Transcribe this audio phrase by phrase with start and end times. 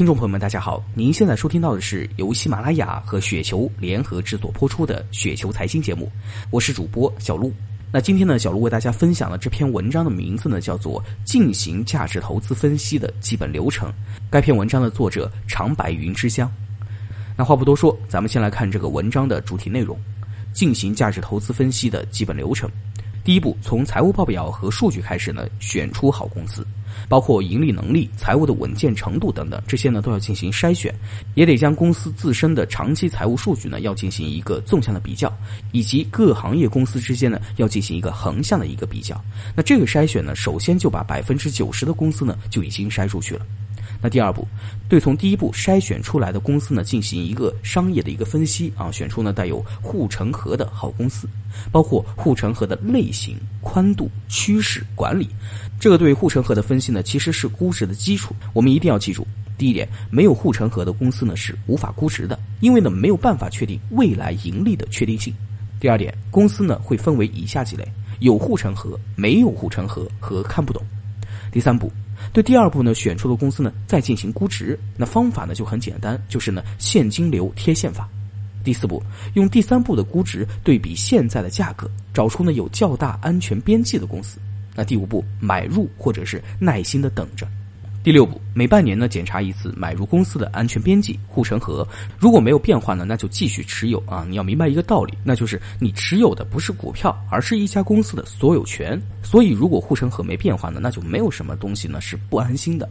[0.00, 0.82] 听众朋友们，大家好！
[0.94, 6.10] 您现在收听到的是由喜马拉雅和雪球联合制作播出的《雪球财经》节目，
[6.50, 7.52] 我是主播小璐。
[7.92, 13.90] 那今天呢，小璐为大家分享的这篇文章的名字呢，叫做《进行价值投资分析的基本流程》。
[14.30, 16.50] 该篇文章的作者长白云之乡。
[17.36, 20.00] 那话不多说，咱们先来看这个文章的主体内容：
[20.54, 22.70] 进行价值投资分析的基本流程。
[23.22, 26.66] 第一步，从财务报表和数据开始呢，选出好公司，
[27.08, 30.94] 包括盈利能力、财务的稳健程度等等，这些呢都要进行筛选，
[31.34, 35.32] 也得将公司自身的长期财务数据呢要进行一个纵向的比较，
[35.72, 39.20] 以及各行业公司之间呢要进行一个横向的一个比较。
[39.54, 43.46] 那这个筛选呢，首先就把百分之九十的公司呢就已经筛出去了。
[44.02, 44.48] 那第二步，
[44.88, 51.28] 对从第一步筛选出来的公司呢进行一个商业的一个分析啊，选出呢带有护城河的好公司，
[51.70, 55.28] 包括护城河的类型、宽度、趋势、管理。
[55.78, 58.34] 这个对护城河的分析呢，其实是估值的基础。
[58.54, 59.26] 我们一定要记住，
[59.58, 65.34] 第一点，没有护城河的公司呢是无法估值的，因为呢没有办法确定未来盈利的确定性。
[65.78, 67.86] 第二点，公司呢会分为以下几类：
[68.20, 70.82] 有护城河、没有护城河和看不懂。
[71.52, 71.92] 第三步。
[72.32, 74.78] 对第二步呢，选出的公司呢，再进行估值。
[74.96, 78.08] 那方法呢就很简单，就是呢现金流贴现法。
[78.62, 79.02] 第四步，
[79.34, 84.38] 用第三步的估值对比现在的价格，找出呢有较大安全边际的公司。
[84.74, 87.46] 那第五步，买入或者是耐心的等着。
[88.02, 91.86] 第六步，每半年呢检查一次买入公司的安全边际护城河，
[92.18, 94.24] 如果没有变化呢，那就继续持有啊！
[94.26, 98.98] 你要明白一个道理，那就是你持有的不是股票，而是一家公司的所有权。
[99.22, 102.88] 所以，如果护城河没变化呢，那就没有什么东西呢是不安心的。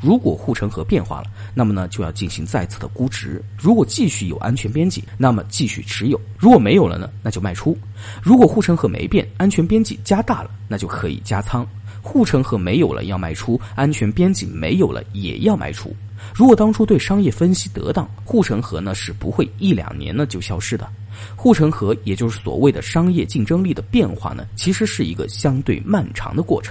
[0.00, 3.42] 如果护城河变化了，那么呢就要进行再次的估值。
[3.58, 7.76] 如果继续有安全边际，那么继续持有；如果没有了呢，那就卖出。
[8.22, 11.66] 如果护城河没变，安全边际加大了，那就可以加仓。
[12.02, 15.94] 护城河没有了要卖出，安全边际没有了也要卖出。
[16.34, 20.86] 如果当初对商业分析得当，护城河呢是不会一两年呢就消失的。
[21.34, 26.70] 护城河也就是所谓的商业竞争力的变化呢，其实是一个相对漫长的过程。